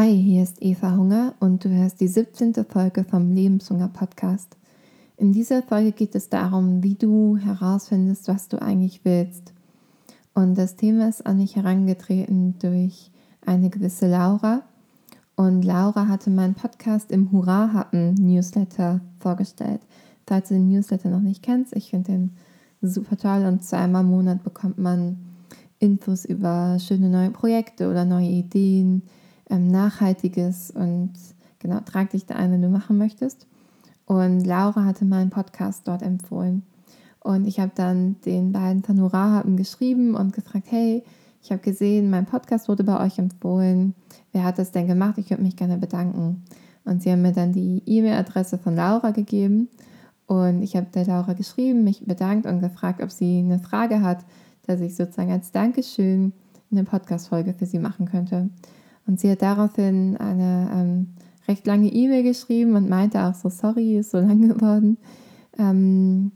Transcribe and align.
Hi, 0.00 0.16
hier 0.16 0.44
ist 0.44 0.62
Eva 0.62 0.96
Hunger 0.96 1.34
und 1.40 1.64
du 1.64 1.70
hörst 1.70 2.00
die 2.00 2.06
17. 2.06 2.54
Folge 2.68 3.02
vom 3.02 3.32
Lebenshunger 3.32 3.88
Podcast. 3.88 4.56
In 5.16 5.32
dieser 5.32 5.60
Folge 5.60 5.90
geht 5.90 6.14
es 6.14 6.28
darum, 6.28 6.84
wie 6.84 6.94
du 6.94 7.36
herausfindest, 7.36 8.28
was 8.28 8.46
du 8.46 8.62
eigentlich 8.62 9.04
willst. 9.04 9.52
Und 10.34 10.56
das 10.56 10.76
Thema 10.76 11.08
ist 11.08 11.26
an 11.26 11.38
mich 11.38 11.56
herangetreten 11.56 12.56
durch 12.60 13.10
eine 13.44 13.70
gewisse 13.70 14.06
Laura. 14.06 14.62
Und 15.34 15.64
Laura 15.64 16.06
hatte 16.06 16.30
meinen 16.30 16.54
Podcast 16.54 17.10
im 17.10 17.32
Hurra 17.32 17.72
hatten 17.72 18.14
Newsletter 18.14 19.00
vorgestellt. 19.18 19.80
Falls 20.28 20.46
du 20.46 20.54
den 20.54 20.68
Newsletter 20.68 21.10
noch 21.10 21.22
nicht 21.22 21.42
kennst, 21.42 21.74
ich 21.74 21.90
finde 21.90 22.12
den 22.12 22.30
super 22.82 23.16
toll 23.16 23.44
und 23.46 23.64
zweimal 23.64 24.04
im 24.04 24.10
Monat 24.10 24.44
bekommt 24.44 24.78
man 24.78 25.18
Infos 25.80 26.24
über 26.24 26.78
schöne 26.78 27.08
neue 27.08 27.30
Projekte 27.30 27.90
oder 27.90 28.04
neue 28.04 28.28
Ideen, 28.28 29.02
ähm, 29.50 29.68
Nachhaltiges 29.68 30.70
und 30.70 31.12
genau, 31.58 31.80
trag 31.80 32.10
dich 32.10 32.26
da 32.26 32.34
ein, 32.36 32.52
wenn 32.52 32.62
du 32.62 32.68
machen 32.68 32.98
möchtest. 32.98 33.46
Und 34.06 34.44
Laura 34.44 34.84
hatte 34.84 35.04
meinen 35.04 35.30
Podcast 35.30 35.86
dort 35.86 36.02
empfohlen. 36.02 36.62
Und 37.20 37.46
ich 37.46 37.60
habe 37.60 37.72
dann 37.74 38.16
den 38.24 38.52
beiden 38.52 38.82
Hurra 39.00 39.42
geschrieben 39.42 40.14
und 40.14 40.32
gefragt, 40.32 40.66
hey, 40.70 41.02
ich 41.42 41.50
habe 41.50 41.60
gesehen, 41.60 42.10
mein 42.10 42.26
Podcast 42.26 42.68
wurde 42.68 42.84
bei 42.84 43.04
euch 43.04 43.18
empfohlen. 43.18 43.94
Wer 44.32 44.44
hat 44.44 44.58
das 44.58 44.72
denn 44.72 44.86
gemacht? 44.86 45.18
Ich 45.18 45.30
würde 45.30 45.42
mich 45.42 45.56
gerne 45.56 45.78
bedanken. 45.78 46.44
Und 46.84 47.02
sie 47.02 47.12
haben 47.12 47.22
mir 47.22 47.32
dann 47.32 47.52
die 47.52 47.82
E-Mail-Adresse 47.84 48.58
von 48.58 48.76
Laura 48.76 49.10
gegeben. 49.10 49.68
Und 50.26 50.62
ich 50.62 50.76
habe 50.76 50.86
der 50.94 51.06
Laura 51.06 51.34
geschrieben, 51.34 51.84
mich 51.84 52.04
bedankt 52.04 52.46
und 52.46 52.60
gefragt, 52.60 53.02
ob 53.02 53.10
sie 53.10 53.38
eine 53.38 53.58
Frage 53.58 54.02
hat, 54.02 54.24
dass 54.66 54.80
ich 54.80 54.96
sozusagen 54.96 55.32
als 55.32 55.52
Dankeschön 55.52 56.32
eine 56.70 56.84
Podcast-Folge 56.84 57.54
für 57.54 57.66
sie 57.66 57.78
machen 57.78 58.06
könnte. 58.06 58.50
Und 59.08 59.18
sie 59.18 59.30
hat 59.30 59.40
daraufhin 59.42 60.18
eine 60.18 60.70
ähm, 60.72 61.06
recht 61.48 61.66
lange 61.66 61.88
E-Mail 61.88 62.22
geschrieben 62.22 62.76
und 62.76 62.90
meinte 62.90 63.22
auch 63.22 63.34
so, 63.34 63.48
sorry, 63.48 63.96
ist 63.98 64.10
so 64.10 64.18
lang 64.18 64.46
geworden, 64.54 64.98
ähm, 65.58 66.30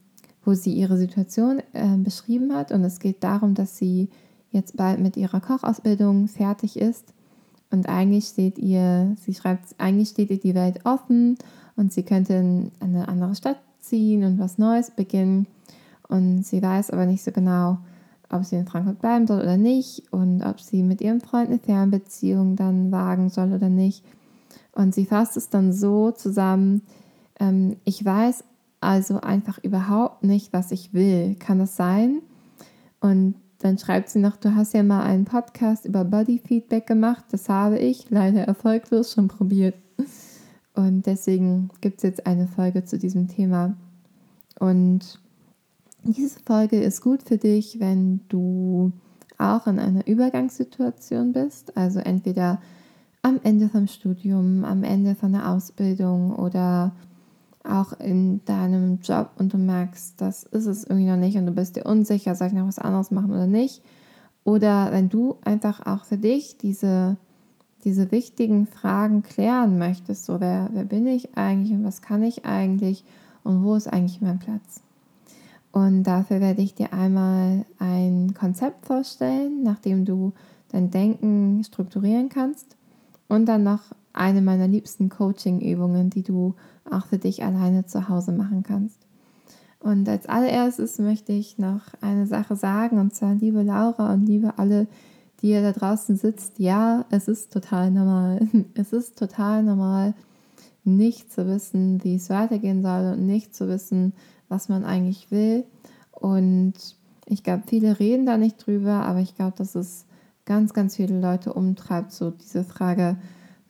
wo 0.44 0.54
sie 0.54 0.72
ihre 0.72 0.96
Situation 0.96 1.62
äh, 1.74 1.96
beschrieben 1.98 2.54
hat. 2.54 2.72
Und 2.72 2.82
es 2.82 2.98
geht 2.98 3.22
darum, 3.22 3.54
dass 3.54 3.76
sie 3.76 4.08
jetzt 4.50 4.76
bald 4.76 5.00
mit 5.00 5.18
ihrer 5.18 5.40
Kochausbildung 5.40 6.28
fertig 6.28 6.78
ist. 6.78 7.12
Und 7.70 7.88
eigentlich 7.88 8.26
steht 8.26 8.58
ihr, 8.58 9.16
sie 9.20 9.34
schreibt, 9.34 9.74
eigentlich 9.78 10.08
steht 10.08 10.30
ihr 10.30 10.40
die 10.40 10.54
Welt 10.54 10.80
offen 10.84 11.36
und 11.76 11.92
sie 11.92 12.02
könnte 12.02 12.34
in 12.34 12.72
eine 12.80 13.06
andere 13.06 13.34
Stadt 13.34 13.60
ziehen 13.80 14.24
und 14.24 14.38
was 14.38 14.56
Neues 14.56 14.90
beginnen. 14.90 15.46
Und 16.08 16.44
sie 16.44 16.62
weiß 16.62 16.90
aber 16.90 17.04
nicht 17.04 17.22
so 17.22 17.32
genau, 17.32 17.78
ob 18.32 18.44
sie 18.44 18.56
in 18.56 18.66
Frankfurt 18.66 18.98
bleiben 18.98 19.26
soll 19.26 19.40
oder 19.40 19.56
nicht 19.56 20.12
und 20.12 20.42
ob 20.42 20.60
sie 20.60 20.82
mit 20.82 21.00
ihrem 21.00 21.20
Freund 21.20 21.48
eine 21.48 21.58
Fernbeziehung 21.58 22.56
dann 22.56 22.90
wagen 22.90 23.28
soll 23.28 23.52
oder 23.52 23.68
nicht. 23.68 24.04
Und 24.72 24.94
sie 24.94 25.06
fasst 25.06 25.36
es 25.36 25.50
dann 25.50 25.72
so 25.72 26.10
zusammen, 26.10 26.82
ähm, 27.38 27.76
ich 27.84 28.04
weiß 28.04 28.44
also 28.80 29.20
einfach 29.20 29.58
überhaupt 29.62 30.24
nicht, 30.24 30.52
was 30.52 30.72
ich 30.72 30.92
will. 30.92 31.36
Kann 31.36 31.58
das 31.58 31.76
sein? 31.76 32.20
Und 33.00 33.34
dann 33.58 33.78
schreibt 33.78 34.08
sie 34.08 34.18
noch, 34.18 34.36
du 34.36 34.54
hast 34.56 34.74
ja 34.74 34.82
mal 34.82 35.02
einen 35.02 35.24
Podcast 35.24 35.84
über 35.84 36.04
Body 36.04 36.40
Feedback 36.44 36.86
gemacht. 36.86 37.24
Das 37.30 37.48
habe 37.48 37.78
ich 37.78 38.10
leider 38.10 38.42
erfolglos 38.42 39.12
schon 39.12 39.28
probiert. 39.28 39.76
Und 40.74 41.06
deswegen 41.06 41.70
gibt 41.80 41.98
es 41.98 42.02
jetzt 42.02 42.26
eine 42.26 42.48
Folge 42.48 42.84
zu 42.84 42.98
diesem 42.98 43.28
Thema. 43.28 43.76
Und 44.58 45.20
diese 46.04 46.40
Folge 46.40 46.80
ist 46.80 47.00
gut 47.00 47.22
für 47.22 47.38
dich, 47.38 47.78
wenn 47.80 48.20
du 48.28 48.92
auch 49.38 49.66
in 49.66 49.78
einer 49.78 50.06
Übergangssituation 50.06 51.32
bist, 51.32 51.76
also 51.76 52.00
entweder 52.00 52.60
am 53.22 53.40
Ende 53.42 53.68
vom 53.68 53.86
Studium, 53.86 54.64
am 54.64 54.82
Ende 54.82 55.14
von 55.14 55.32
der 55.32 55.48
Ausbildung 55.48 56.34
oder 56.34 56.92
auch 57.64 57.92
in 58.00 58.44
deinem 58.44 58.98
Job 59.00 59.30
und 59.38 59.52
du 59.52 59.58
merkst, 59.58 60.20
das 60.20 60.42
ist 60.42 60.66
es 60.66 60.84
irgendwie 60.84 61.06
noch 61.06 61.16
nicht 61.16 61.36
und 61.36 61.46
du 61.46 61.52
bist 61.52 61.76
dir 61.76 61.86
unsicher, 61.86 62.34
soll 62.34 62.48
ich 62.48 62.52
noch 62.52 62.66
was 62.66 62.80
anderes 62.80 63.10
machen 63.12 63.30
oder 63.30 63.46
nicht. 63.46 63.82
Oder 64.44 64.90
wenn 64.90 65.08
du 65.08 65.36
einfach 65.44 65.86
auch 65.86 66.04
für 66.04 66.18
dich 66.18 66.58
diese, 66.58 67.16
diese 67.84 68.10
wichtigen 68.10 68.66
Fragen 68.66 69.22
klären 69.22 69.78
möchtest, 69.78 70.24
so 70.24 70.40
wer, 70.40 70.70
wer 70.72 70.84
bin 70.84 71.06
ich 71.06 71.36
eigentlich 71.36 71.72
und 71.72 71.84
was 71.84 72.02
kann 72.02 72.24
ich 72.24 72.44
eigentlich 72.44 73.04
und 73.44 73.62
wo 73.62 73.76
ist 73.76 73.86
eigentlich 73.86 74.20
mein 74.20 74.40
Platz. 74.40 74.82
Und 75.72 76.04
dafür 76.04 76.40
werde 76.40 76.62
ich 76.62 76.74
dir 76.74 76.92
einmal 76.92 77.64
ein 77.78 78.34
Konzept 78.34 78.86
vorstellen, 78.86 79.62
nachdem 79.62 80.04
du 80.04 80.32
dein 80.70 80.90
Denken 80.90 81.64
strukturieren 81.64 82.28
kannst. 82.28 82.76
Und 83.28 83.46
dann 83.46 83.62
noch 83.62 83.80
eine 84.12 84.42
meiner 84.42 84.68
liebsten 84.68 85.08
Coaching-Übungen, 85.08 86.10
die 86.10 86.22
du 86.22 86.54
auch 86.90 87.06
für 87.06 87.18
dich 87.18 87.42
alleine 87.42 87.86
zu 87.86 88.08
Hause 88.10 88.32
machen 88.32 88.62
kannst. 88.62 88.98
Und 89.80 90.08
als 90.08 90.28
allererstes 90.28 90.98
möchte 90.98 91.32
ich 91.32 91.58
noch 91.58 91.80
eine 92.00 92.26
Sache 92.26 92.54
sagen, 92.54 92.98
und 92.98 93.14
zwar 93.14 93.34
liebe 93.34 93.62
Laura 93.62 94.12
und 94.12 94.26
liebe 94.26 94.58
alle, 94.58 94.86
die 95.40 95.50
ihr 95.50 95.62
da 95.62 95.72
draußen 95.72 96.16
sitzt, 96.16 96.58
ja, 96.58 97.04
es 97.10 97.26
ist 97.26 97.52
total 97.52 97.90
normal. 97.90 98.46
Es 98.74 98.92
ist 98.92 99.18
total 99.18 99.62
normal, 99.62 100.14
nicht 100.84 101.32
zu 101.32 101.46
wissen, 101.46 102.02
wie 102.04 102.16
es 102.16 102.30
weitergehen 102.30 102.82
soll 102.82 103.14
und 103.14 103.26
nicht 103.26 103.54
zu 103.54 103.68
wissen, 103.68 104.12
was 104.52 104.68
man 104.68 104.84
eigentlich 104.84 105.30
will. 105.30 105.64
Und 106.12 106.74
ich 107.26 107.42
glaube, 107.42 107.64
viele 107.66 107.98
reden 107.98 108.26
da 108.26 108.36
nicht 108.36 108.64
drüber, 108.64 109.06
aber 109.06 109.20
ich 109.20 109.34
glaube, 109.34 109.54
dass 109.56 109.74
es 109.74 110.04
ganz, 110.44 110.74
ganz 110.74 110.96
viele 110.96 111.18
Leute 111.18 111.54
umtreibt, 111.54 112.12
so 112.12 112.30
diese 112.30 112.62
Frage 112.62 113.16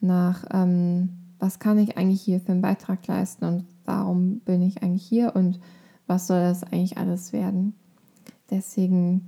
nach, 0.01 0.43
ähm, 0.51 1.09
was 1.39 1.59
kann 1.59 1.79
ich 1.79 1.97
eigentlich 1.97 2.21
hier 2.21 2.41
für 2.41 2.51
einen 2.51 2.61
Beitrag 2.61 3.07
leisten 3.07 3.45
und 3.45 3.65
warum 3.85 4.39
bin 4.39 4.61
ich 4.61 4.83
eigentlich 4.83 5.05
hier 5.05 5.35
und 5.35 5.59
was 6.05 6.27
soll 6.27 6.41
das 6.41 6.63
eigentlich 6.63 6.97
alles 6.97 7.31
werden. 7.31 7.73
Deswegen 8.49 9.21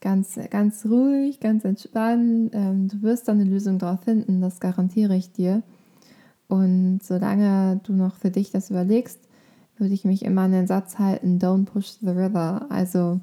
ganz, 0.00 0.38
ganz 0.50 0.84
ruhig, 0.84 1.40
ganz 1.40 1.64
entspannt. 1.64 2.50
Ähm, 2.52 2.88
du 2.88 3.02
wirst 3.02 3.28
da 3.28 3.32
eine 3.32 3.44
Lösung 3.44 3.78
drauf 3.78 4.00
finden, 4.02 4.40
das 4.42 4.60
garantiere 4.60 5.16
ich 5.16 5.32
dir. 5.32 5.62
Und 6.48 7.00
solange 7.02 7.80
du 7.82 7.94
noch 7.94 8.16
für 8.16 8.30
dich 8.30 8.50
das 8.50 8.70
überlegst, 8.70 9.27
würde 9.80 9.94
ich 9.94 10.04
mich 10.04 10.24
immer 10.24 10.42
an 10.42 10.52
den 10.52 10.66
Satz 10.66 10.98
halten, 10.98 11.38
don't 11.38 11.64
push 11.64 11.98
the 12.00 12.08
river. 12.08 12.66
Also 12.70 13.20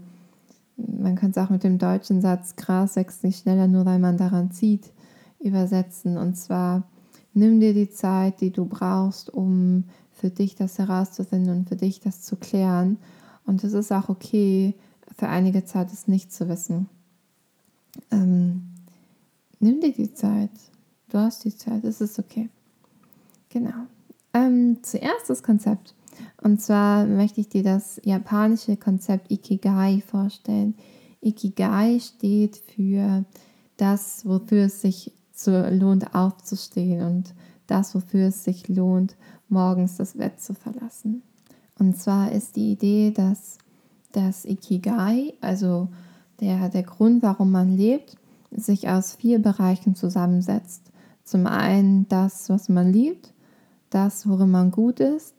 man 0.78 1.16
könnte 1.16 1.40
es 1.40 1.46
auch 1.46 1.50
mit 1.50 1.64
dem 1.64 1.78
deutschen 1.78 2.22
Satz, 2.22 2.56
Gras 2.56 2.96
wächst 2.96 3.24
nicht 3.24 3.42
schneller, 3.42 3.68
nur 3.68 3.86
weil 3.86 4.00
man 4.00 4.18
daran 4.18 4.52
zieht, 4.52 4.92
übersetzen. 5.40 6.18
Und 6.18 6.36
zwar, 6.36 6.84
nimm 7.34 7.60
dir 7.60 7.74
die 7.74 7.90
Zeit, 7.90 8.42
die 8.42 8.52
du 8.52 8.66
brauchst, 8.66 9.30
um 9.30 9.86
für 10.12 10.30
dich 10.30 10.56
das 10.56 10.78
herauszufinden 10.80 11.58
und 11.58 11.70
für 11.70 11.76
dich 11.76 12.00
das 12.00 12.22
zu 12.22 12.36
klären. 12.36 12.98
Und 13.46 13.64
es 13.64 13.74
ist 13.74 13.92
auch 13.92 14.10
okay, 14.10 14.76
für 15.18 15.28
einige 15.28 15.66
Zeit 15.66 15.92
es 15.94 16.08
nicht 16.08 16.34
zu 16.34 16.50
wissen. 16.50 16.90
Ähm, 18.12 18.64
nimm 19.60 19.80
dir 19.82 19.94
die 19.94 20.14
Zeit. 20.14 20.52
Du 21.10 21.20
hast 21.20 21.46
die 21.46 21.56
Zeit, 21.56 21.84
es 21.84 22.02
ist 22.02 22.20
okay. 22.20 22.50
Genau. 23.50 23.86
Ähm, 24.34 24.80
zuerst 24.82 25.30
das 25.30 25.44
Konzept. 25.44 25.95
Und 26.46 26.62
zwar 26.62 27.08
möchte 27.08 27.42
ich 27.42 27.50
dir 27.50 27.64
das 27.64 28.00
japanische 28.04 28.78
Konzept 28.78 29.32
Ikigai 29.32 30.04
vorstellen. 30.06 30.76
Ikigai 31.20 32.00
steht 32.00 32.58
für 32.58 33.26
das, 33.78 34.28
wofür 34.28 34.66
es 34.66 34.80
sich 34.80 35.12
lohnt 35.48 36.14
aufzustehen 36.14 37.02
und 37.02 37.34
das, 37.66 37.96
wofür 37.96 38.28
es 38.28 38.44
sich 38.44 38.68
lohnt, 38.68 39.16
morgens 39.50 39.98
das 39.98 40.14
Bett 40.14 40.40
zu 40.40 40.54
verlassen. 40.54 41.24
Und 41.80 41.98
zwar 41.98 42.32
ist 42.32 42.56
die 42.58 42.74
Idee, 42.74 43.10
dass 43.10 43.58
das 44.12 44.46
Ikigai, 44.46 45.34
also 45.42 45.88
der, 46.42 46.70
der 46.70 46.84
Grund, 46.84 47.24
warum 47.24 47.50
man 47.50 47.76
lebt, 47.76 48.18
sich 48.52 48.88
aus 48.88 49.16
vier 49.16 49.40
Bereichen 49.40 49.96
zusammensetzt. 49.96 50.92
Zum 51.24 51.48
einen 51.48 52.08
das, 52.08 52.50
was 52.50 52.70
man 52.70 52.94
liebt, 52.94 53.34
das, 53.90 54.30
worin 54.30 54.52
man 54.52 54.70
gut 54.70 55.00
ist, 55.00 55.34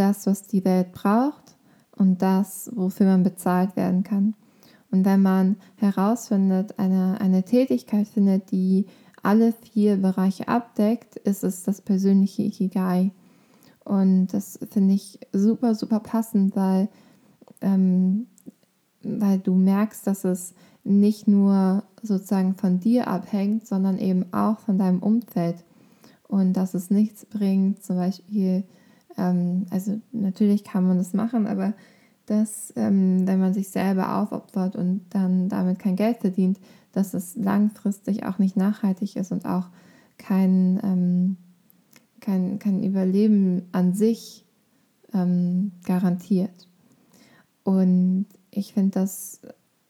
das, 0.00 0.26
was 0.26 0.42
die 0.42 0.64
Welt 0.64 0.92
braucht 0.92 1.56
und 1.96 2.22
das, 2.22 2.70
wofür 2.74 3.06
man 3.06 3.22
bezahlt 3.22 3.76
werden 3.76 4.02
kann. 4.02 4.34
Und 4.90 5.04
wenn 5.04 5.22
man 5.22 5.56
herausfindet, 5.76 6.78
eine, 6.78 7.20
eine 7.20 7.44
Tätigkeit 7.44 8.08
findet, 8.08 8.50
die 8.50 8.86
alle 9.22 9.52
vier 9.52 9.98
Bereiche 9.98 10.48
abdeckt, 10.48 11.16
ist 11.16 11.44
es 11.44 11.62
das 11.62 11.82
persönliche 11.82 12.42
Ikigai. 12.42 13.12
Und 13.84 14.28
das 14.28 14.58
finde 14.70 14.94
ich 14.94 15.18
super, 15.32 15.74
super 15.74 16.00
passend, 16.00 16.56
weil, 16.56 16.88
ähm, 17.60 18.26
weil 19.02 19.38
du 19.38 19.54
merkst, 19.54 20.06
dass 20.06 20.24
es 20.24 20.54
nicht 20.82 21.28
nur 21.28 21.84
sozusagen 22.02 22.54
von 22.54 22.80
dir 22.80 23.08
abhängt, 23.08 23.66
sondern 23.66 23.98
eben 23.98 24.32
auch 24.32 24.58
von 24.60 24.78
deinem 24.78 25.00
Umfeld. 25.00 25.64
Und 26.26 26.54
dass 26.54 26.74
es 26.74 26.90
nichts 26.90 27.26
bringt, 27.26 27.82
zum 27.82 27.96
Beispiel 27.96 28.64
ähm, 29.16 29.66
also 29.70 30.00
natürlich 30.12 30.64
kann 30.64 30.84
man 30.84 30.98
das 30.98 31.12
machen, 31.12 31.46
aber 31.46 31.74
dass, 32.26 32.72
ähm, 32.76 33.26
wenn 33.26 33.40
man 33.40 33.54
sich 33.54 33.70
selber 33.70 34.16
aufopfert 34.16 34.76
und 34.76 35.02
dann 35.10 35.48
damit 35.48 35.78
kein 35.78 35.96
Geld 35.96 36.18
verdient, 36.18 36.60
dass 36.92 37.14
es 37.14 37.36
langfristig 37.36 38.24
auch 38.24 38.38
nicht 38.38 38.56
nachhaltig 38.56 39.16
ist 39.16 39.32
und 39.32 39.46
auch 39.46 39.68
kein, 40.16 40.78
ähm, 40.84 41.36
kein, 42.20 42.58
kein 42.58 42.82
Überleben 42.82 43.62
an 43.72 43.94
sich 43.94 44.44
ähm, 45.12 45.72
garantiert. 45.84 46.68
Und 47.64 48.26
ich 48.50 48.74
finde 48.74 48.90
das 48.90 49.40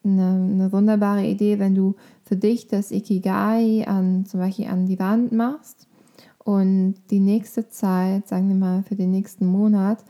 eine, 0.03 0.49
eine, 0.51 0.73
wunderbare 0.73 1.27
Idee, 1.27 1.59
wenn 1.59 1.75
du 1.75 1.95
für 2.25 2.37
dich 2.37 2.69
das 2.69 2.91
Ikigai 2.91 3.87
an, 3.87 4.25
zum 4.25 4.41
Beispiel 4.41 4.69
an 4.69 4.87
die 4.87 4.99
Wand 4.99 5.33
machst 5.33 5.90
und 6.45 6.95
die 7.11 7.21
nächste 7.21 7.69
Zeit, 7.69 8.29
sagen 8.29 8.49
wir 8.49 8.57
mal 8.57 8.83
für 8.83 8.97
den 8.97 9.11
nächsten 9.11 9.47
Monat, 9.47 10.05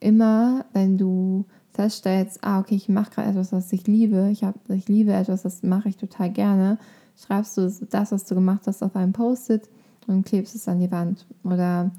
immer, 0.00 0.64
wenn 0.72 0.96
du 0.96 1.44
feststellst, 1.72 2.42
ah, 2.42 2.60
okay, 2.60 2.74
ich 2.74 2.88
mache 2.88 3.10
gerade 3.10 3.30
etwas, 3.30 3.52
was 3.52 3.72
ich 3.72 3.86
liebe, 3.86 4.28
ich, 4.30 4.42
hab, 4.42 4.54
ich 4.70 4.88
liebe 4.88 5.12
etwas, 5.12 5.42
das 5.42 5.62
mache 5.62 5.88
ich 5.88 5.96
total 5.96 6.30
gerne, 6.30 6.78
schreibst 7.16 7.56
du 7.56 7.70
das, 7.90 8.12
was 8.12 8.24
du 8.24 8.34
gemacht 8.34 8.62
hast, 8.66 8.82
auf 8.82 8.96
einem 8.96 9.12
Post-it 9.12 9.68
und 10.06 10.24
klebst 10.24 10.54
es 10.54 10.66
an 10.68 10.80
die 10.80 10.90
Wand. 10.90 11.26
Oder 11.44 11.90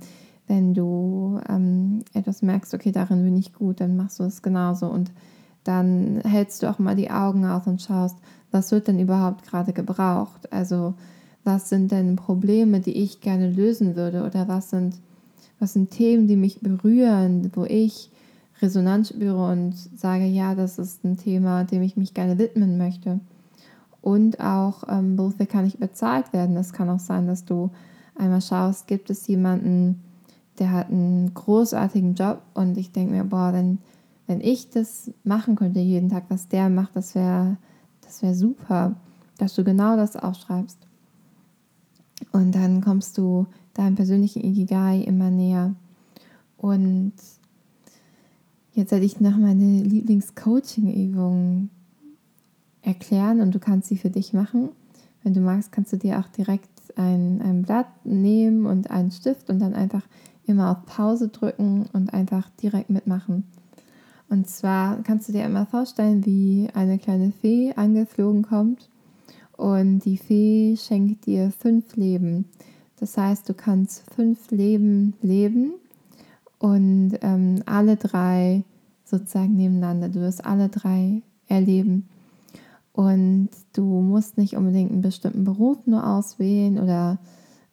wenn 0.48 0.74
du 0.74 1.40
ähm, 1.48 2.04
etwas 2.14 2.42
merkst, 2.42 2.74
okay, 2.74 2.92
darin 2.92 3.24
bin 3.24 3.38
ich 3.38 3.54
gut, 3.54 3.80
dann 3.80 3.96
machst 3.96 4.20
du 4.20 4.24
es 4.24 4.42
genauso. 4.42 4.88
Und 4.88 5.12
dann 5.64 6.22
hältst 6.26 6.64
du 6.64 6.70
auch 6.70 6.80
mal 6.80 6.96
die 6.96 7.12
Augen 7.12 7.46
auf 7.46 7.68
und 7.68 7.82
schaust, 7.82 8.18
was 8.52 8.72
wird 8.72 8.88
denn 8.88 9.00
überhaupt 9.00 9.44
gerade 9.44 9.72
gebraucht? 9.72 10.52
Also 10.52 10.96
was 11.44 11.70
sind 11.70 11.92
denn 11.92 12.16
Probleme, 12.16 12.80
die 12.80 12.98
ich 12.98 13.22
gerne 13.22 13.50
lösen 13.50 13.96
würde? 13.96 14.24
Oder 14.24 14.48
was 14.48 14.70
sind, 14.70 14.96
was 15.60 15.74
sind 15.74 15.92
Themen, 15.92 16.28
die 16.28 16.36
mich 16.36 16.62
berühren, 16.62 17.52
wo 17.56 17.66
ich 17.66 18.12
Resonanz 18.62 19.10
spüre 19.10 19.52
und 19.52 19.74
sage, 19.76 20.26
ja, 20.26 20.56
das 20.56 20.78
ist 20.78 21.04
ein 21.04 21.18
Thema, 21.18 21.64
dem 21.64 21.82
ich 21.82 21.98
mich 21.98 22.14
gerne 22.14 22.38
widmen 22.38 22.78
möchte. 22.78 23.20
Und 24.02 24.40
auch, 24.40 24.84
ähm, 24.88 25.18
wofür 25.18 25.46
kann 25.46 25.66
ich 25.66 25.78
bezahlt 25.78 26.34
werden? 26.34 26.56
Das 26.56 26.74
kann 26.74 26.90
auch 26.90 27.00
sein, 27.00 27.28
dass 27.28 27.46
du 27.46 27.72
einmal 28.16 28.42
schaust, 28.42 28.88
gibt 28.88 29.10
es 29.10 29.28
jemanden, 29.28 30.04
der 30.60 30.72
hat 30.72 30.90
einen 30.90 31.34
großartigen 31.34 32.14
Job 32.14 32.42
und 32.54 32.78
ich 32.78 32.92
denke 32.92 33.14
mir, 33.14 33.24
boah, 33.24 33.52
wenn, 33.54 33.80
wenn 34.28 34.42
ich 34.42 34.70
das 34.70 35.12
machen 35.24 35.56
könnte 35.56 35.80
jeden 35.80 36.10
Tag, 36.10 36.26
was 36.30 36.48
der 36.48 36.70
macht, 36.70 36.96
das 36.96 37.16
wäre 37.16 37.58
das 38.02 38.22
wär 38.22 38.36
super, 38.36 38.96
dass 39.38 39.56
du 39.56 39.64
genau 39.64 39.96
das 39.96 40.16
aufschreibst. 40.16 40.78
Und 42.32 42.56
dann 42.56 42.82
kommst 42.82 43.18
du 43.18 43.48
deinem 43.74 43.96
persönlichen 43.96 44.44
Ikigai 44.44 45.02
immer 45.02 45.30
näher. 45.30 45.76
Und 46.58 47.14
jetzt 48.74 48.92
werde 48.92 49.06
ich 49.06 49.20
noch 49.20 49.38
meine 49.38 49.84
Lieblings-Coaching-Übung 49.84 51.70
erklären 52.82 53.42
und 53.42 53.54
du 53.54 53.60
kannst 53.60 53.90
sie 53.90 53.98
für 53.98 54.10
dich 54.10 54.34
machen. 54.34 54.70
Wenn 55.24 55.34
du 55.34 55.40
magst, 55.40 55.72
kannst 55.72 55.94
du 55.94 55.98
dir 55.98 56.20
auch 56.20 56.28
direkt 56.28 56.70
ein, 56.96 57.42
ein 57.42 57.64
Blatt 57.64 57.88
nehmen 58.06 58.66
und 58.66 58.90
einen 58.92 59.12
Stift 59.12 59.50
und 59.50 59.60
dann 59.60 59.74
einfach 59.74 60.04
immer 60.46 60.72
auf 60.72 60.86
Pause 60.86 61.28
drücken 61.28 61.88
und 61.94 62.14
einfach 62.14 62.50
direkt 62.62 62.90
mitmachen. 62.90 63.44
Und 64.30 64.48
zwar 64.48 65.04
kannst 65.04 65.28
du 65.28 65.34
dir 65.34 65.44
immer 65.44 65.66
vorstellen, 65.66 66.26
wie 66.26 66.70
eine 66.74 66.98
kleine 66.98 67.32
Fee 67.32 67.74
angeflogen 67.76 68.44
kommt 68.44 68.91
und 69.62 70.00
die 70.06 70.18
Fee 70.18 70.76
schenkt 70.76 71.28
dir 71.28 71.52
fünf 71.52 71.96
Leben. 71.96 72.46
Das 73.00 73.16
heißt, 73.16 73.48
du 73.48 73.54
kannst 73.54 74.02
fünf 74.12 74.50
Leben 74.50 75.14
leben 75.22 75.74
und 76.58 77.20
ähm, 77.22 77.62
alle 77.68 77.96
drei 77.96 78.64
sozusagen 79.06 79.56
nebeneinander. 79.56 80.10
Du 80.10 80.20
wirst 80.20 80.44
alle 80.44 80.70
drei 80.70 81.22
erleben. 81.48 82.10
Und 82.94 83.50
du 83.74 83.84
musst 83.84 84.40
nicht 84.40 84.58
unbedingt 84.58 84.92
einen 84.92 85.04
bestimmten 85.04 85.44
Beruf 85.44 85.78
nur 85.86 86.08
auswählen 86.08 86.80
oder 86.80 87.20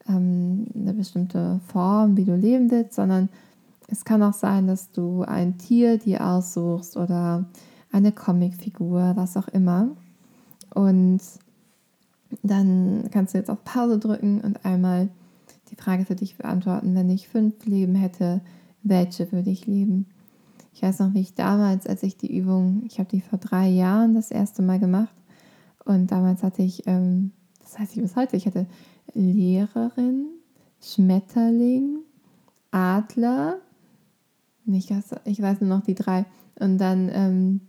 ähm, 0.07 0.67
eine 0.75 0.93
bestimmte 0.93 1.61
Form, 1.69 2.19
wie 2.19 2.27
du 2.27 2.37
leben 2.37 2.71
willst, 2.71 2.97
sondern 2.97 3.31
es 3.87 4.05
kann 4.05 4.23
auch 4.23 4.35
sein, 4.35 4.67
dass 4.67 4.93
du 4.93 5.23
ein 5.23 5.57
Tier 5.57 5.97
dir 5.97 6.27
aussuchst 6.27 6.99
oder 6.99 7.47
eine 7.91 8.13
Comicfigur, 8.13 9.15
was 9.17 9.39
auch 9.39 9.49
immer. 9.49 9.89
Und 10.75 11.23
dann 12.43 13.09
kannst 13.11 13.35
du 13.35 13.39
jetzt 13.39 13.51
auf 13.51 13.65
Pause 13.65 13.99
drücken 13.99 14.41
und 14.41 14.65
einmal 14.65 15.09
die 15.71 15.77
Frage 15.77 16.05
für 16.05 16.15
dich 16.15 16.37
beantworten. 16.37 16.95
Wenn 16.95 17.11
ich 17.11 17.29
fünf 17.29 17.65
Leben 17.67 17.95
hätte, 17.95 18.41
welche 18.83 19.31
würde 19.33 19.51
ich 19.51 19.67
leben? 19.67 20.07
Ich 20.73 20.83
weiß 20.83 21.01
noch, 21.01 21.15
wie 21.15 21.21
ich 21.21 21.35
damals, 21.35 21.87
als 21.87 22.03
ich 22.03 22.17
die 22.17 22.37
Übung, 22.37 22.83
ich 22.87 22.99
habe 22.99 23.09
die 23.09 23.21
vor 23.21 23.39
drei 23.39 23.69
Jahren 23.69 24.15
das 24.15 24.31
erste 24.31 24.63
Mal 24.63 24.79
gemacht 24.79 25.15
und 25.85 26.13
damals 26.13 26.43
hatte 26.43 26.63
ich, 26.63 26.87
ähm, 26.87 27.33
das 27.61 27.79
heißt 27.79 27.97
ich 27.97 28.03
bis 28.03 28.15
heute, 28.15 28.37
ich 28.37 28.47
hatte 28.47 28.67
Lehrerin, 29.15 30.27
Schmetterling, 30.81 31.99
Adler, 32.71 33.59
ich 34.67 34.91
weiß, 34.91 35.17
ich 35.25 35.43
weiß 35.43 35.63
nur 35.63 35.71
noch 35.71 35.83
die 35.83 35.95
drei 35.95 36.27
und 36.61 36.79
dann, 36.79 37.11
ähm, 37.13 37.61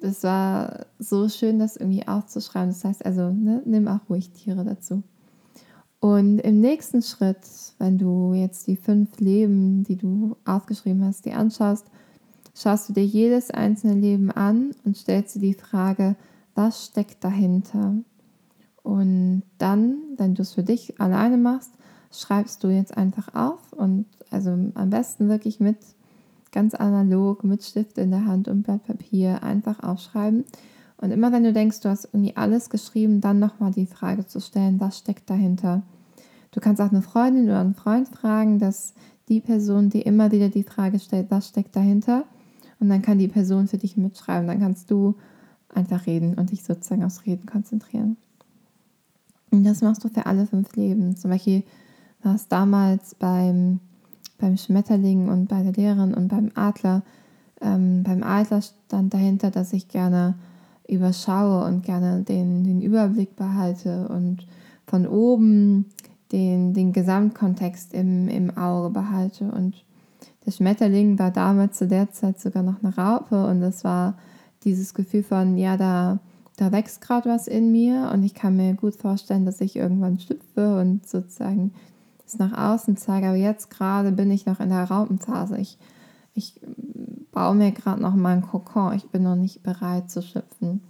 das 0.00 0.22
war 0.22 0.86
so 0.98 1.28
schön, 1.28 1.58
das 1.58 1.76
irgendwie 1.76 2.06
aufzuschreiben. 2.06 2.70
Das 2.70 2.84
heißt 2.84 3.04
also, 3.04 3.30
ne, 3.30 3.62
nimm 3.64 3.88
auch 3.88 4.00
ruhig 4.08 4.30
Tiere 4.30 4.64
dazu. 4.64 5.02
Und 6.00 6.38
im 6.38 6.60
nächsten 6.60 7.02
Schritt, 7.02 7.46
wenn 7.78 7.98
du 7.98 8.32
jetzt 8.32 8.66
die 8.66 8.76
fünf 8.76 9.20
Leben, 9.20 9.84
die 9.84 9.96
du 9.96 10.36
aufgeschrieben 10.46 11.04
hast, 11.04 11.26
die 11.26 11.32
anschaust, 11.32 11.86
schaust 12.54 12.88
du 12.88 12.94
dir 12.94 13.04
jedes 13.04 13.50
einzelne 13.50 14.00
Leben 14.00 14.30
an 14.30 14.70
und 14.84 14.96
stellst 14.96 15.36
dir 15.36 15.40
die 15.40 15.54
Frage, 15.54 16.16
was 16.54 16.86
steckt 16.86 17.22
dahinter? 17.22 17.96
Und 18.82 19.42
dann, 19.58 19.98
wenn 20.16 20.34
du 20.34 20.42
es 20.42 20.54
für 20.54 20.62
dich 20.62 20.98
alleine 20.98 21.36
machst, 21.36 21.72
schreibst 22.10 22.64
du 22.64 22.68
jetzt 22.68 22.96
einfach 22.96 23.34
auf 23.34 23.72
und 23.74 24.06
also 24.30 24.50
am 24.50 24.90
besten 24.90 25.28
wirklich 25.28 25.60
mit 25.60 25.76
ganz 26.52 26.74
analog, 26.74 27.44
mit 27.44 27.62
Stift 27.62 27.98
in 27.98 28.10
der 28.10 28.26
Hand 28.26 28.48
und 28.48 28.62
Blatt 28.62 28.84
Papier 28.84 29.42
einfach 29.42 29.82
aufschreiben. 29.82 30.44
Und 30.96 31.10
immer 31.12 31.32
wenn 31.32 31.44
du 31.44 31.52
denkst, 31.52 31.80
du 31.80 31.88
hast 31.88 32.06
irgendwie 32.12 32.36
alles 32.36 32.70
geschrieben, 32.70 33.20
dann 33.20 33.38
nochmal 33.38 33.70
die 33.70 33.86
Frage 33.86 34.26
zu 34.26 34.40
stellen, 34.40 34.80
was 34.80 34.98
steckt 34.98 35.30
dahinter? 35.30 35.82
Du 36.50 36.60
kannst 36.60 36.82
auch 36.82 36.90
eine 36.90 37.02
Freundin 37.02 37.44
oder 37.44 37.60
einen 37.60 37.74
Freund 37.74 38.08
fragen, 38.08 38.58
dass 38.58 38.94
die 39.28 39.40
Person 39.40 39.88
dir 39.88 40.04
immer 40.04 40.32
wieder 40.32 40.48
die 40.48 40.64
Frage 40.64 40.98
stellt, 40.98 41.30
was 41.30 41.48
steckt 41.48 41.76
dahinter? 41.76 42.24
Und 42.80 42.88
dann 42.88 43.02
kann 43.02 43.18
die 43.18 43.28
Person 43.28 43.68
für 43.68 43.78
dich 43.78 43.96
mitschreiben. 43.96 44.48
Dann 44.48 44.60
kannst 44.60 44.90
du 44.90 45.14
einfach 45.72 46.06
reden 46.06 46.34
und 46.34 46.50
dich 46.50 46.64
sozusagen 46.64 47.04
aufs 47.04 47.26
Reden 47.26 47.46
konzentrieren. 47.46 48.16
Und 49.50 49.64
das 49.64 49.82
machst 49.82 50.02
du 50.04 50.08
für 50.08 50.26
alle 50.26 50.46
fünf 50.46 50.74
Leben. 50.76 51.16
Zum 51.16 51.30
Beispiel 51.30 51.62
war 52.22 52.34
es 52.34 52.48
damals 52.48 53.14
beim, 53.14 53.80
beim 54.40 54.56
Schmetterling 54.56 55.28
und 55.28 55.48
bei 55.48 55.62
der 55.62 55.72
Lehrerin 55.72 56.14
und 56.14 56.28
beim 56.28 56.50
Adler. 56.54 57.02
Ähm, 57.60 58.02
beim 58.02 58.22
Adler 58.22 58.62
stand 58.62 59.12
dahinter, 59.12 59.50
dass 59.50 59.72
ich 59.72 59.88
gerne 59.88 60.34
überschaue 60.88 61.64
und 61.66 61.84
gerne 61.84 62.22
den, 62.22 62.64
den 62.64 62.80
Überblick 62.80 63.36
behalte 63.36 64.08
und 64.08 64.46
von 64.86 65.06
oben 65.06 65.86
den, 66.32 66.74
den 66.74 66.92
Gesamtkontext 66.92 67.94
im, 67.94 68.28
im 68.28 68.56
Auge 68.56 68.90
behalte. 68.90 69.44
Und 69.50 69.84
der 70.46 70.52
Schmetterling 70.52 71.18
war 71.18 71.30
damals 71.30 71.78
zu 71.78 71.86
der 71.86 72.10
Zeit 72.10 72.40
sogar 72.40 72.62
noch 72.62 72.82
eine 72.82 72.96
Raupe 72.96 73.46
und 73.46 73.62
es 73.62 73.84
war 73.84 74.16
dieses 74.64 74.94
Gefühl 74.94 75.22
von, 75.22 75.56
ja, 75.56 75.76
da, 75.76 76.18
da 76.56 76.72
wächst 76.72 77.00
gerade 77.00 77.28
was 77.28 77.46
in 77.46 77.72
mir 77.72 78.10
und 78.12 78.22
ich 78.24 78.34
kann 78.34 78.56
mir 78.56 78.74
gut 78.74 78.96
vorstellen, 78.96 79.46
dass 79.46 79.60
ich 79.60 79.76
irgendwann 79.76 80.18
schlüpfe 80.18 80.78
und 80.80 81.08
sozusagen 81.08 81.72
es 82.32 82.38
nach 82.38 82.56
außen 82.56 82.96
zeige. 82.96 83.28
Aber 83.28 83.36
jetzt 83.36 83.70
gerade 83.70 84.12
bin 84.12 84.30
ich 84.30 84.46
noch 84.46 84.60
in 84.60 84.70
der 84.70 84.84
Raupenphase. 84.84 85.58
Ich, 85.58 85.78
ich 86.34 86.60
baue 87.32 87.54
mir 87.54 87.72
gerade 87.72 88.00
noch 88.00 88.14
mal 88.14 88.32
einen 88.32 88.42
Kokon. 88.42 88.94
Ich 88.94 89.08
bin 89.08 89.22
noch 89.22 89.36
nicht 89.36 89.62
bereit 89.62 90.10
zu 90.10 90.22
schlüpfen. 90.22 90.82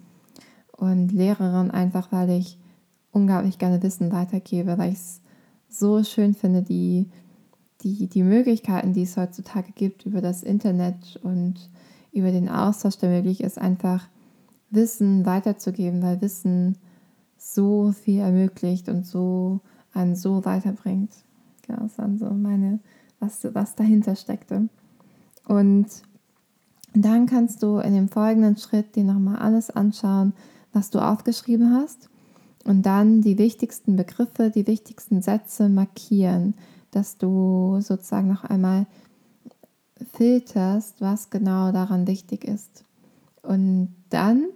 Und 0.72 1.12
Lehrerin 1.12 1.70
einfach, 1.70 2.12
weil 2.12 2.30
ich 2.30 2.58
unglaublich 3.12 3.58
gerne 3.58 3.82
Wissen 3.82 4.12
weitergebe, 4.12 4.78
weil 4.78 4.92
ich 4.92 4.98
es 4.98 5.20
so 5.68 6.02
schön 6.02 6.34
finde, 6.34 6.62
die, 6.62 7.10
die, 7.82 8.06
die 8.08 8.22
Möglichkeiten, 8.22 8.92
die 8.92 9.02
es 9.02 9.16
heutzutage 9.16 9.72
gibt 9.72 10.06
über 10.06 10.20
das 10.20 10.42
Internet 10.42 11.18
und 11.22 11.70
über 12.12 12.30
den 12.30 12.48
Austausch, 12.48 12.96
der 12.98 13.10
möglich 13.10 13.42
ist, 13.42 13.58
einfach 13.58 14.08
Wissen 14.70 15.26
weiterzugeben, 15.26 16.02
weil 16.02 16.20
Wissen 16.20 16.78
so 17.36 17.92
viel 17.92 18.20
ermöglicht 18.20 18.88
und 18.88 19.06
so 19.06 19.60
einen 19.92 20.14
so 20.14 20.44
weiterbringt. 20.44 21.10
Genau, 21.70 21.82
das 21.84 21.98
waren 21.98 22.18
so 22.18 22.26
meine, 22.30 22.80
was, 23.20 23.46
was 23.54 23.76
dahinter 23.76 24.16
steckte. 24.16 24.68
Und 25.46 25.86
dann 26.94 27.26
kannst 27.26 27.62
du 27.62 27.78
in 27.78 27.94
dem 27.94 28.08
folgenden 28.08 28.56
Schritt 28.56 28.96
dir 28.96 29.04
nochmal 29.04 29.36
alles 29.36 29.70
anschauen, 29.70 30.32
was 30.72 30.90
du 30.90 30.98
aufgeschrieben 30.98 31.72
hast 31.72 32.08
und 32.64 32.84
dann 32.86 33.20
die 33.22 33.38
wichtigsten 33.38 33.96
Begriffe, 33.96 34.50
die 34.50 34.66
wichtigsten 34.66 35.22
Sätze 35.22 35.68
markieren, 35.68 36.54
dass 36.90 37.18
du 37.18 37.78
sozusagen 37.80 38.28
noch 38.28 38.44
einmal 38.44 38.86
filterst, 40.12 41.00
was 41.00 41.30
genau 41.30 41.70
daran 41.70 42.06
wichtig 42.06 42.44
ist. 42.44 42.84
Und 43.42 43.94
dann 44.08 44.46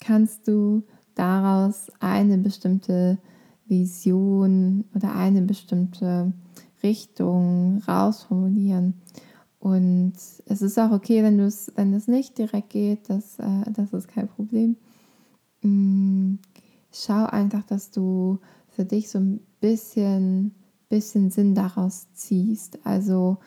kannst 0.00 0.48
du 0.48 0.82
daraus 1.14 1.90
eine 2.00 2.38
bestimmte 2.38 3.18
Vision 3.66 4.84
oder 4.94 5.14
eine 5.14 5.42
bestimmte 5.42 6.32
Richtung 6.82 7.82
rausformulieren. 7.86 8.94
Und 9.60 10.14
es 10.46 10.62
ist 10.62 10.78
auch 10.78 10.92
okay, 10.92 11.22
wenn, 11.22 11.38
wenn 11.38 11.94
es 11.94 12.08
nicht 12.08 12.38
direkt 12.38 12.70
geht, 12.70 13.10
das, 13.10 13.38
äh, 13.38 13.70
das 13.72 13.92
ist 13.92 14.08
kein 14.08 14.28
Problem. 14.28 14.76
Mhm. 15.62 16.38
Schau 16.92 17.26
einfach, 17.26 17.64
dass 17.64 17.90
du 17.90 18.38
für 18.68 18.84
dich 18.84 19.10
so 19.10 19.18
ein 19.18 19.40
bisschen, 19.60 20.54
bisschen 20.88 21.30
Sinn 21.30 21.54
daraus 21.54 22.06
ziehst. 22.14 22.78
Also, 22.84 23.38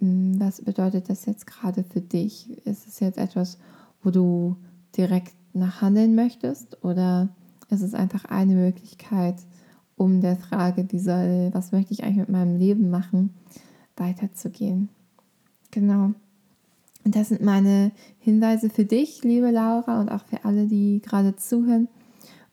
mh, 0.00 0.40
was 0.40 0.60
bedeutet 0.60 1.08
das 1.08 1.24
jetzt 1.26 1.46
gerade 1.46 1.84
für 1.84 2.00
dich? 2.00 2.50
Ist 2.66 2.86
es 2.86 3.00
jetzt 3.00 3.18
etwas, 3.18 3.58
wo 4.02 4.10
du 4.10 4.56
direkt 4.96 5.34
nach 5.54 5.80
handeln 5.80 6.14
möchtest 6.14 6.82
oder 6.84 7.28
ist 7.70 7.82
es 7.82 7.94
einfach 7.94 8.26
eine 8.26 8.54
Möglichkeit, 8.54 9.36
um 9.96 10.20
der 10.20 10.36
Frage, 10.36 10.86
wie 10.90 10.98
soll, 10.98 11.50
was 11.52 11.72
möchte 11.72 11.92
ich 11.92 12.04
eigentlich 12.04 12.18
mit 12.18 12.28
meinem 12.28 12.56
Leben 12.56 12.90
machen, 12.90 13.30
weiterzugehen? 13.96 14.88
Genau. 15.70 16.12
Und 17.04 17.14
das 17.14 17.28
sind 17.28 17.42
meine 17.42 17.92
Hinweise 18.18 18.68
für 18.68 18.84
dich, 18.84 19.22
liebe 19.22 19.50
Laura, 19.50 20.00
und 20.00 20.08
auch 20.08 20.24
für 20.24 20.44
alle, 20.44 20.66
die 20.66 21.00
gerade 21.00 21.36
zuhören. 21.36 21.88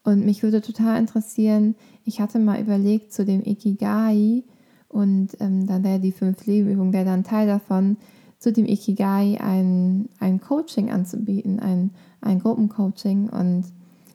Und 0.03 0.25
mich 0.25 0.43
würde 0.43 0.61
total 0.61 0.99
interessieren, 0.99 1.75
ich 2.05 2.21
hatte 2.21 2.39
mal 2.39 2.61
überlegt 2.61 3.13
zu 3.13 3.25
dem 3.25 3.41
Ikigai 3.43 4.43
und 4.89 5.29
ähm, 5.39 5.65
dann 5.65 5.83
wäre 5.83 5.99
die 5.99 6.11
Fünf-Leben-Übung, 6.11 6.93
wäre 6.93 7.05
dann 7.05 7.23
Teil 7.23 7.47
davon, 7.47 7.97
zu 8.37 8.51
dem 8.51 8.65
Ikigai 8.65 9.39
ein, 9.41 10.09
ein 10.19 10.41
Coaching 10.41 10.91
anzubieten, 10.91 11.59
ein, 11.59 11.91
ein 12.19 12.39
Gruppencoaching. 12.39 13.29
Und 13.29 13.63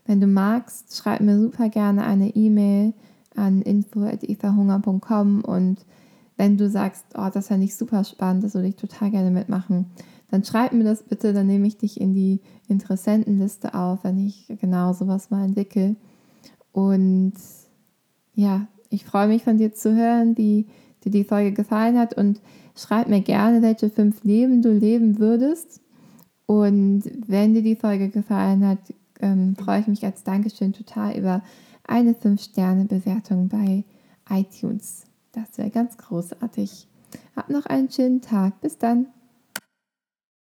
wenn 0.04 0.20
du 0.20 0.26
magst, 0.26 0.96
schreib 0.96 1.22
mir 1.22 1.38
super 1.40 1.70
gerne 1.70 2.04
eine 2.04 2.36
E-Mail 2.36 2.92
an 3.38 3.62
info.evahunger.com 3.62 5.44
und 5.44 5.84
wenn 6.36 6.56
du 6.56 6.68
sagst, 6.68 7.04
oh, 7.16 7.28
das 7.32 7.48
fände 7.48 7.64
ich 7.64 7.76
super 7.76 8.04
spannend, 8.04 8.44
das 8.44 8.54
würde 8.54 8.68
ich 8.68 8.76
total 8.76 9.10
gerne 9.10 9.30
mitmachen, 9.30 9.86
dann 10.30 10.44
schreib 10.44 10.72
mir 10.72 10.84
das 10.84 11.02
bitte, 11.02 11.32
dann 11.32 11.46
nehme 11.46 11.66
ich 11.66 11.78
dich 11.78 12.00
in 12.00 12.14
die 12.14 12.40
Interessentenliste 12.68 13.74
auf, 13.74 14.04
wenn 14.04 14.24
ich 14.24 14.46
genau 14.60 14.92
sowas 14.92 15.30
mal 15.30 15.44
entwickle. 15.44 15.96
Und 16.72 17.34
ja, 18.34 18.68
ich 18.90 19.04
freue 19.04 19.28
mich 19.28 19.42
von 19.42 19.58
dir 19.58 19.74
zu 19.74 19.96
hören, 19.96 20.36
wie 20.36 20.66
dir 21.04 21.10
die 21.10 21.24
Folge 21.24 21.52
gefallen 21.52 21.98
hat 21.98 22.14
und 22.14 22.40
schreib 22.76 23.08
mir 23.08 23.20
gerne, 23.20 23.62
welche 23.62 23.90
fünf 23.90 24.22
Leben 24.22 24.62
du 24.62 24.72
leben 24.72 25.18
würdest. 25.18 25.80
Und 26.46 27.02
wenn 27.26 27.54
dir 27.54 27.62
die 27.62 27.76
Folge 27.76 28.10
gefallen 28.10 28.66
hat, 28.66 28.78
ähm, 29.20 29.56
freue 29.56 29.80
ich 29.80 29.86
mich 29.88 30.04
als 30.04 30.22
Dankeschön 30.22 30.72
total 30.72 31.16
über 31.18 31.42
eine 31.88 32.12
5-Sterne-Bewertung 32.12 33.48
bei 33.48 33.84
iTunes. 34.30 35.04
Das 35.32 35.58
wäre 35.58 35.70
ganz 35.70 35.96
großartig. 35.96 36.86
Hab 37.34 37.48
noch 37.50 37.66
einen 37.66 37.90
schönen 37.90 38.20
Tag. 38.20 38.60
Bis 38.60 38.78
dann. 38.78 39.06